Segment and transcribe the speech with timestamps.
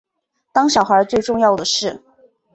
[0.51, 2.01] 当小孩最重要的事